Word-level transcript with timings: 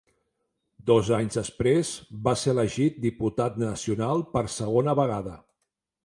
Dos 0.91 1.09
anys 1.17 1.35
després 1.39 1.91
va 2.27 2.33
ser 2.43 2.53
elegit 2.55 2.97
diputat 3.03 3.59
nacional 3.65 4.25
per 4.31 4.43
segona 4.55 4.97
vegada. 5.01 5.35